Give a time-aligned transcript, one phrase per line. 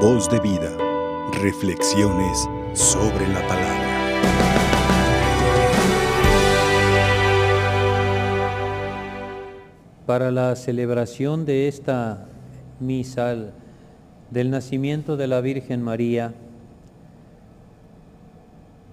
[0.00, 0.76] Voz de vida.
[1.40, 3.86] Reflexiones sobre la palabra.
[10.04, 12.26] Para la celebración de esta
[12.78, 13.36] misa
[14.30, 16.34] del nacimiento de la Virgen María,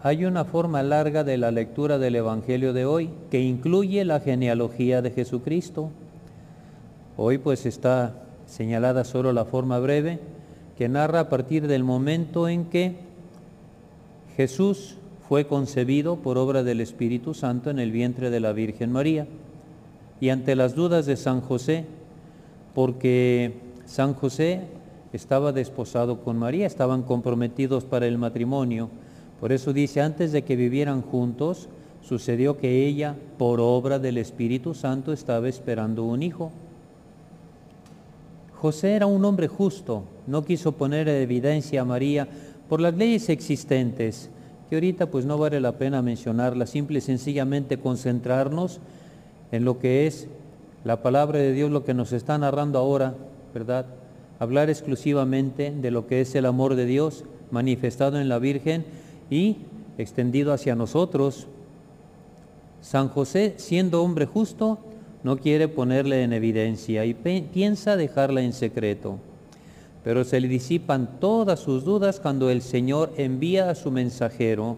[0.02, 5.02] hay una forma larga de la lectura del Evangelio de hoy que incluye la genealogía
[5.02, 5.90] de Jesucristo.
[7.18, 8.14] Hoy pues está
[8.46, 10.22] señalada solo la forma breve
[10.78, 12.96] que narra a partir del momento en que
[14.36, 19.28] Jesús fue concebido por obra del Espíritu Santo en el vientre de la Virgen María.
[20.20, 21.86] Y ante las dudas de San José,
[22.74, 23.54] porque
[23.86, 24.62] San José
[25.12, 28.90] estaba desposado con María, estaban comprometidos para el matrimonio,
[29.44, 31.68] por eso dice, antes de que vivieran juntos,
[32.02, 36.50] sucedió que ella, por obra del Espíritu Santo, estaba esperando un hijo.
[38.64, 42.30] José era un hombre justo, no quiso poner en evidencia a María
[42.70, 44.30] por las leyes existentes,
[44.70, 48.80] que ahorita pues no vale la pena mencionarlas, simple y sencillamente concentrarnos
[49.52, 50.30] en lo que es
[50.86, 53.16] la palabra de Dios, lo que nos está narrando ahora,
[53.54, 53.86] ¿verdad?
[54.40, 58.86] Hablar exclusivamente de lo que es el amor de Dios manifestado en la Virgen
[59.30, 59.58] y
[59.98, 61.48] extendido hacia nosotros.
[62.80, 64.80] San José, siendo hombre justo,
[65.24, 69.20] no quiere ponerle en evidencia y piensa dejarla en secreto.
[70.04, 74.78] Pero se le disipan todas sus dudas cuando el Señor envía a su mensajero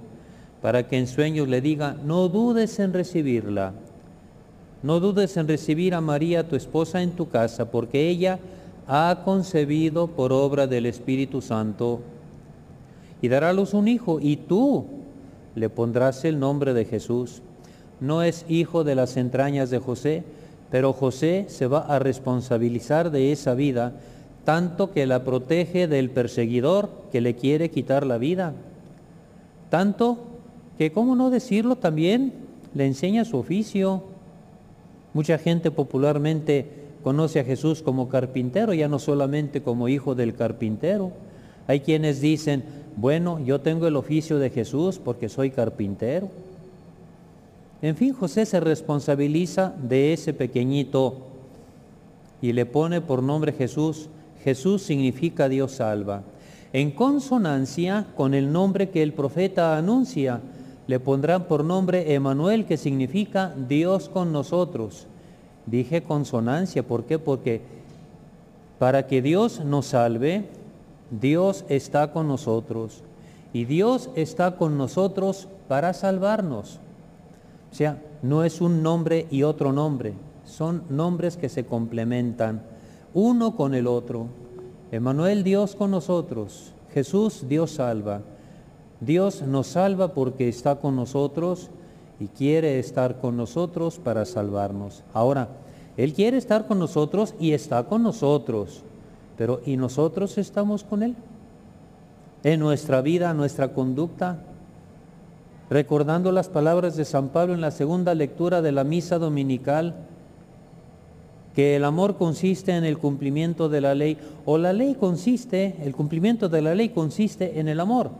[0.62, 3.74] para que en sueños le diga, no dudes en recibirla,
[4.84, 8.40] no dudes en recibir a María, tu esposa, en tu casa, porque ella
[8.88, 12.02] ha concebido por obra del Espíritu Santo
[13.22, 14.86] y dará a luz un hijo, y tú
[15.56, 17.42] le pondrás el nombre de Jesús.
[18.00, 20.24] No es hijo de las entrañas de José,
[20.72, 23.94] pero José se va a responsabilizar de esa vida,
[24.44, 28.54] tanto que la protege del perseguidor que le quiere quitar la vida.
[29.70, 30.18] Tanto
[30.78, 31.76] que, ¿cómo no decirlo?
[31.78, 32.34] También
[32.74, 34.04] le enseña su oficio.
[35.14, 36.68] Mucha gente popularmente
[37.04, 41.12] conoce a Jesús como carpintero, ya no solamente como hijo del carpintero.
[41.68, 42.64] Hay quienes dicen,
[42.98, 46.30] bueno, yo tengo el oficio de Jesús porque soy carpintero.
[47.82, 51.18] En fin, José se responsabiliza de ese pequeñito
[52.42, 54.10] y le pone por nombre Jesús.
[54.44, 56.24] Jesús significa Dios salva.
[56.74, 60.42] En consonancia con el nombre que el profeta anuncia,
[60.88, 65.08] le pondrán por nombre Emanuel, que significa Dios con nosotros.
[65.66, 67.18] Dije consonancia, ¿por qué?
[67.18, 67.62] Porque
[68.78, 70.46] para que Dios nos salve,
[71.10, 73.04] Dios está con nosotros
[73.54, 76.80] y Dios está con nosotros para salvarnos.
[77.76, 80.14] O sea, no es un nombre y otro nombre,
[80.46, 82.62] son nombres que se complementan
[83.14, 84.28] uno con el otro.
[84.94, 88.22] Emanuel Dios con nosotros, Jesús Dios salva.
[89.02, 91.70] Dios nos salva porque está con nosotros
[92.18, 95.04] y quiere estar con nosotros para salvarnos.
[95.14, 95.50] Ahora,
[95.98, 98.84] Él quiere estar con nosotros y está con nosotros.
[99.38, 101.18] Pero ¿y nosotros estamos con Él?
[102.42, 104.40] En nuestra vida, nuestra conducta,
[105.70, 109.96] recordando las palabras de San Pablo en la segunda lectura de la misa dominical,
[111.56, 115.96] que el amor consiste en el cumplimiento de la ley, o la ley consiste, el
[115.96, 118.12] cumplimiento de la ley consiste en el amor.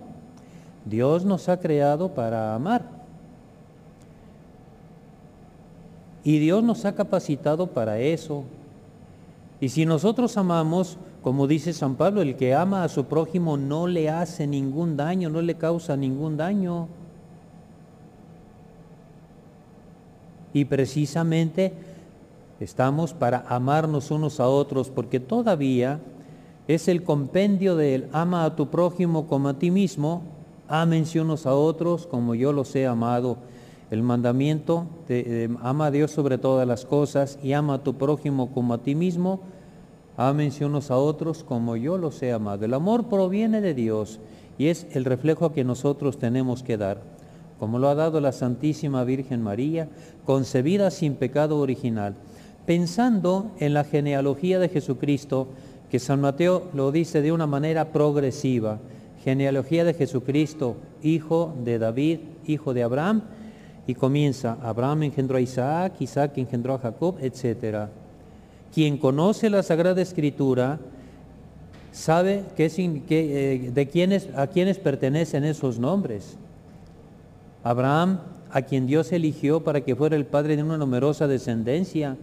[0.86, 2.84] Dios nos ha creado para amar.
[6.24, 8.46] Y Dios nos ha capacitado para eso,
[9.60, 13.88] y si nosotros amamos, como dice San Pablo, el que ama a su prójimo no
[13.88, 16.88] le hace ningún daño, no le causa ningún daño.
[20.56, 21.74] Y precisamente
[22.62, 26.00] estamos para amarnos unos a otros, porque todavía
[26.70, 30.22] es el compendio del ama a tu prójimo como a ti mismo,
[30.70, 33.36] ámense unos a otros como yo los he amado.
[33.92, 38.54] El mandamiento de, ama a Dios sobre todas las cosas y ama a tu prójimo
[38.54, 39.42] como a ti mismo.
[40.16, 42.64] Ámense unos a otros como yo los he amado.
[42.64, 44.22] El amor proviene de Dios
[44.58, 47.02] y es el reflejo que nosotros tenemos que dar,
[47.60, 49.88] como lo ha dado la Santísima Virgen María,
[50.26, 52.16] concebida sin pecado original.
[52.66, 55.48] Pensando en la genealogía de Jesucristo,
[55.90, 58.80] que San Mateo lo dice de una manera progresiva,
[59.24, 63.22] genealogía de Jesucristo, hijo de David, hijo de Abraham,
[63.88, 67.88] y comienza, Abraham engendró a Isaac, Isaac engendró a Jacob, etc.
[68.74, 70.80] Quien conoce la Sagrada Escritura
[71.92, 72.66] sabe que,
[73.10, 76.38] eh, de quiénes, a quiénes pertenecen esos nombres.
[77.66, 78.20] Abraham,
[78.52, 82.16] a quien Dios eligió para que fuera el padre de una numerosa descendencia.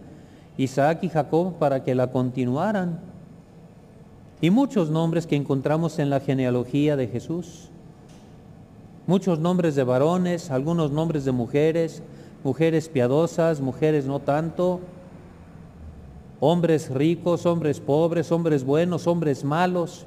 [0.57, 3.01] Isaac y Jacob para que la continuaran.
[4.39, 7.69] y muchos nombres que encontramos en la genealogía de Jesús.
[9.05, 12.01] Muchos nombres de varones, algunos nombres de mujeres,
[12.43, 14.79] mujeres piadosas, mujeres no tanto,
[16.39, 20.05] hombres ricos, hombres pobres, hombres buenos, hombres malos.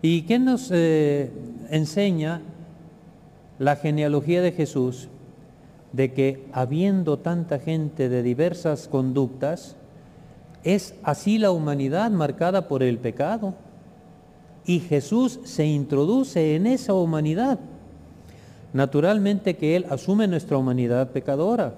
[0.00, 1.30] ¿Y qué nos eh,
[1.70, 2.40] enseña
[3.60, 5.08] la genealogía de Jesús?
[5.92, 9.76] De que habiendo tanta gente de diversas conductas,
[10.64, 13.54] es así la humanidad marcada por el pecado.
[14.64, 17.58] Y Jesús se introduce en esa humanidad.
[18.72, 21.74] Naturalmente que Él asume nuestra humanidad pecadora.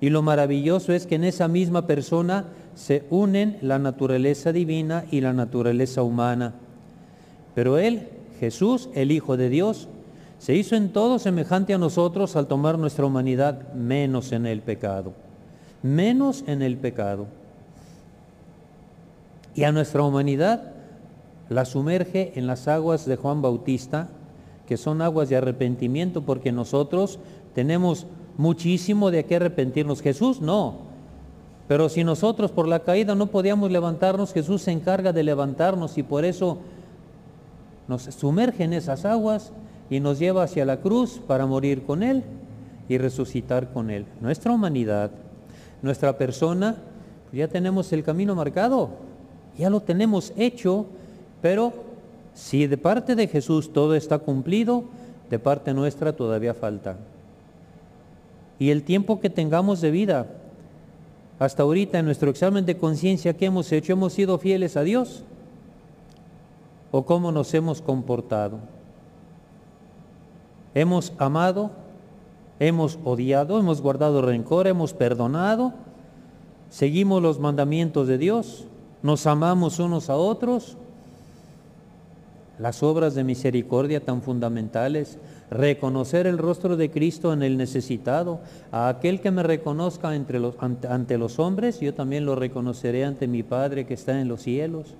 [0.00, 5.20] Y lo maravilloso es que en esa misma persona se unen la naturaleza divina y
[5.20, 6.54] la naturaleza humana.
[7.54, 8.08] Pero Él,
[8.40, 9.88] Jesús, el Hijo de Dios,
[10.42, 15.12] se hizo en todo semejante a nosotros al tomar nuestra humanidad menos en el pecado.
[15.84, 17.26] Menos en el pecado.
[19.54, 20.72] Y a nuestra humanidad
[21.48, 24.08] la sumerge en las aguas de Juan Bautista,
[24.66, 27.20] que son aguas de arrepentimiento, porque nosotros
[27.54, 30.02] tenemos muchísimo de qué arrepentirnos.
[30.02, 30.74] Jesús no.
[31.68, 36.02] Pero si nosotros por la caída no podíamos levantarnos, Jesús se encarga de levantarnos y
[36.02, 36.58] por eso
[37.86, 39.52] nos sumerge en esas aguas
[39.90, 42.22] y nos lleva hacia la cruz para morir con Él
[42.88, 44.06] y resucitar con Él.
[44.20, 45.10] Nuestra humanidad,
[45.82, 46.76] nuestra persona,
[47.32, 48.90] ya tenemos el camino marcado,
[49.56, 50.86] ya lo tenemos hecho,
[51.40, 51.72] pero
[52.34, 54.84] si de parte de Jesús todo está cumplido,
[55.30, 56.96] de parte nuestra todavía falta.
[58.58, 60.26] Y el tiempo que tengamos de vida,
[61.38, 65.24] hasta ahorita en nuestro examen de conciencia que hemos hecho, hemos sido fieles a Dios
[66.90, 68.58] o cómo nos hemos comportado.
[70.74, 71.70] Hemos amado,
[72.58, 75.74] hemos odiado, hemos guardado rencor, hemos perdonado,
[76.70, 78.64] seguimos los mandamientos de Dios,
[79.02, 80.76] nos amamos unos a otros.
[82.58, 85.18] Las obras de misericordia tan fundamentales,
[85.50, 88.40] reconocer el rostro de Cristo en el necesitado,
[88.70, 90.40] a aquel que me reconozca ante,
[90.88, 94.94] ante los hombres, yo también lo reconoceré ante mi Padre que está en los cielos.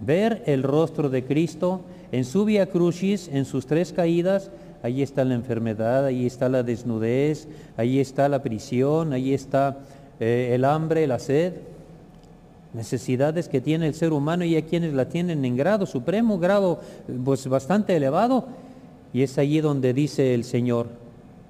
[0.00, 1.80] Ver el rostro de Cristo
[2.12, 4.50] en su via crucis, en sus tres caídas,
[4.82, 9.78] ahí está la enfermedad, ahí está la desnudez, ahí está la prisión, ahí está
[10.20, 11.54] eh, el hambre, la sed,
[12.74, 16.80] necesidades que tiene el ser humano y hay quienes la tienen en grado supremo, grado
[17.24, 18.46] pues bastante elevado,
[19.12, 20.88] y es allí donde dice el Señor,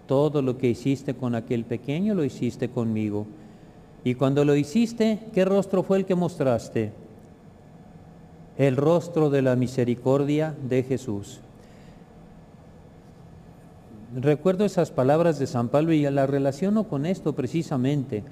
[0.06, 3.26] todo lo que hiciste con aquel pequeño lo hiciste conmigo.
[4.04, 6.92] Y cuando lo hiciste, ¿qué rostro fue el que mostraste?
[8.56, 11.40] El rostro de la misericordia de Jesús.
[14.14, 18.25] Recuerdo esas palabras de San Pablo y la relaciono con esto precisamente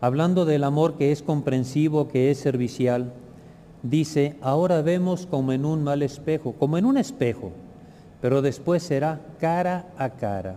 [0.00, 3.12] hablando del amor que es comprensivo, que es servicial,
[3.82, 7.52] dice, ahora vemos como en un mal espejo, como en un espejo,
[8.20, 10.56] pero después será cara a cara.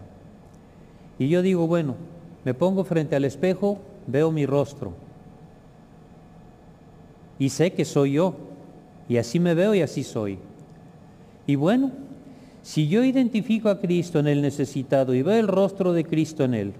[1.18, 1.96] Y yo digo, bueno,
[2.44, 4.94] me pongo frente al espejo, veo mi rostro
[7.42, 8.36] y sé que soy yo,
[9.10, 10.38] y así me veo y así soy.
[11.48, 11.92] Y bueno,
[12.64, 16.54] si yo identifico a Cristo en el necesitado y veo el rostro de Cristo en
[16.54, 16.74] él,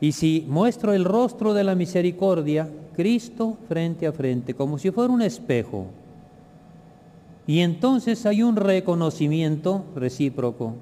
[0.00, 5.12] y si muestro el rostro de la misericordia, Cristo frente a frente, como si fuera
[5.12, 5.86] un espejo.
[7.46, 10.74] Y entonces hay un reconocimiento recíproco.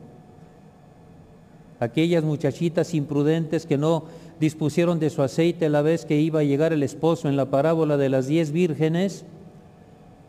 [1.78, 4.04] Aquellas muchachitas imprudentes que no
[4.40, 7.96] dispusieron de su aceite la vez que iba a llegar el esposo en la parábola
[7.96, 9.24] de las diez vírgenes,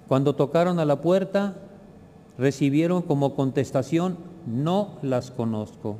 [0.08, 1.56] cuando tocaron a la puerta,
[2.38, 5.98] recibieron como contestación, no las conozco.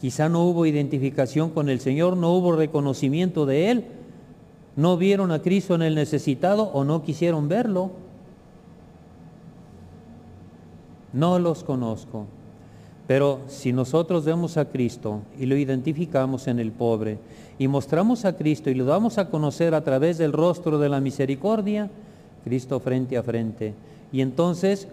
[0.00, 3.84] Quizá no hubo identificación con el Señor, no hubo reconocimiento de Él,
[4.76, 7.90] no vieron a Cristo en el necesitado o no quisieron verlo.
[11.12, 12.26] No los conozco.
[13.06, 17.18] Pero si nosotros vemos a Cristo y lo identificamos en el pobre
[17.58, 21.00] y mostramos a Cristo y lo damos a conocer a través del rostro de la
[21.00, 21.90] misericordia,
[22.44, 23.74] Cristo frente a frente.
[24.12, 24.88] Y entonces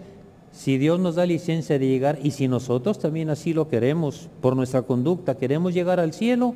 [0.52, 4.56] si Dios nos da licencia de llegar y si nosotros también así lo queremos por
[4.56, 6.54] nuestra conducta, queremos llegar al cielo,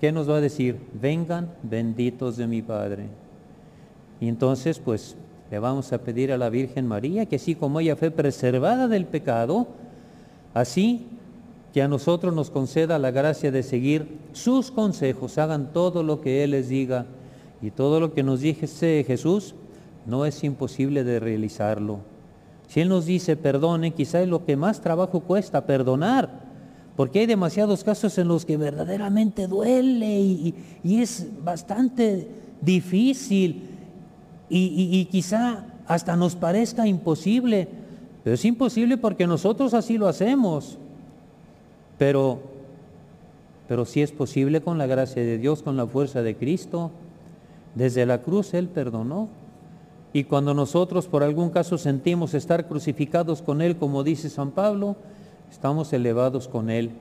[0.00, 0.78] ¿qué nos va a decir?
[1.00, 3.06] Vengan benditos de mi Padre.
[4.20, 5.16] Y entonces pues
[5.50, 9.06] le vamos a pedir a la Virgen María que así como ella fue preservada del
[9.06, 9.68] pecado,
[10.52, 11.06] así
[11.72, 16.44] que a nosotros nos conceda la gracia de seguir sus consejos, hagan todo lo que
[16.44, 17.06] Él les diga
[17.62, 19.54] y todo lo que nos dice Jesús,
[20.06, 21.98] no es imposible de realizarlo.
[22.68, 26.44] Si Él nos dice perdone, quizá es lo que más trabajo cuesta, perdonar.
[26.96, 32.28] Porque hay demasiados casos en los que verdaderamente duele y, es bastante
[32.60, 33.64] difícil
[34.48, 37.68] y, y quizá hasta nos parezca imposible,
[38.22, 40.78] pero es imposible porque nosotros así lo hacemos.
[41.98, 42.40] Pero,
[43.68, 46.90] pero sí es posible con la gracia de Dios, con la fuerza de Cristo.
[47.74, 49.28] Desde la cruz Él perdonó.
[50.14, 54.94] Y cuando nosotros por algún caso sentimos estar crucificados con Él, como dice San Pablo,
[55.50, 56.92] estamos elevados con Él.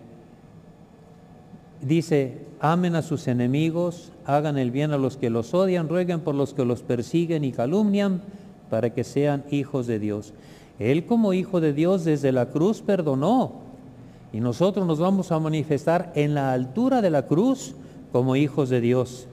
[1.79, 6.33] Dice, amen a sus enemigos, hagan el bien a los que los odian, rueguen por
[6.33, 8.23] los que los persiguen y calumnian,
[8.71, 10.33] para que sean hijos de Dios.
[10.79, 13.61] Él como hijo de Dios desde la cruz perdonó.
[14.31, 17.75] Y nosotros nos vamos a manifestar en la altura de la cruz
[18.11, 19.27] como hijos de Dios.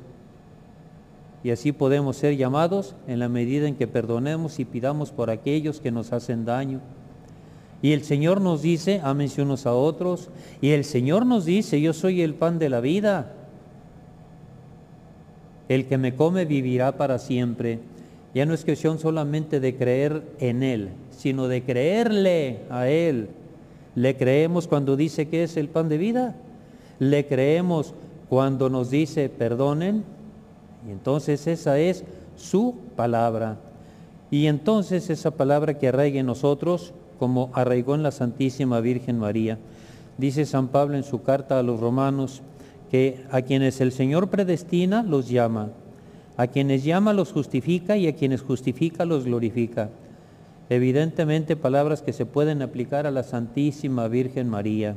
[1.43, 5.81] Y así podemos ser llamados en la medida en que perdonemos y pidamos por aquellos
[5.81, 6.81] que nos hacen daño.
[7.83, 10.29] Y el Señor nos dice, ámense unos a otros.
[10.61, 13.33] Y el Señor nos dice, yo soy el pan de la vida.
[15.69, 17.79] El que me come vivirá para siempre.
[18.35, 23.31] Ya no es cuestión solamente de creer en Él, sino de creerle a Él.
[23.95, 26.37] ¿Le creemos cuando dice que es el pan de vida?
[26.99, 27.95] ¿Le creemos
[28.29, 30.05] cuando nos dice perdonen?
[30.87, 32.05] Y entonces esa es
[32.37, 33.59] su palabra.
[34.31, 39.59] Y entonces esa palabra que arraiga en nosotros, como arraigó en la Santísima Virgen María.
[40.17, 42.43] Dice San Pablo en su carta a los romanos
[42.91, 45.71] que a quienes el Señor predestina los llama,
[46.37, 49.91] a quienes llama los justifica y a quienes justifica los glorifica.
[50.69, 54.95] Evidentemente palabras que se pueden aplicar a la Santísima Virgen María,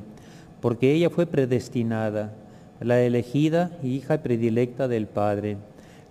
[0.62, 2.34] porque ella fue predestinada,
[2.80, 5.58] la elegida hija predilecta del Padre.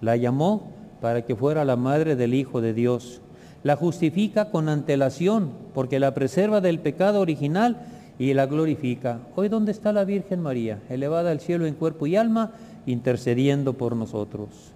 [0.02, 3.22] La llamó para que fuera la madre del Hijo de Dios.
[3.62, 7.86] La justifica con antelación, porque la preserva del pecado original
[8.18, 9.20] y la glorifica.
[9.36, 10.80] Hoy, ¿dónde está la Virgen María?
[10.90, 12.50] Elevada al cielo en cuerpo y alma,
[12.84, 14.72] intercediendo por nosotros.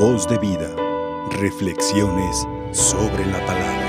[0.00, 0.68] Voz de vida.
[1.40, 3.85] Reflexiones sobre la palabra.